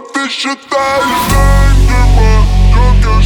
[0.00, 3.17] Ты считаешь деньги по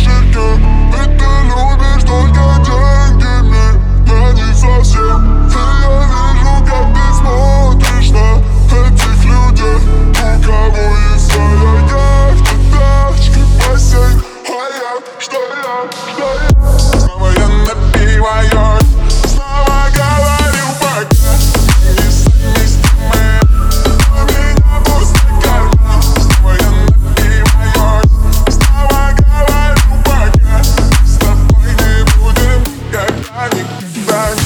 [34.06, 34.41] burn.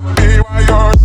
[0.00, 0.99] be why you're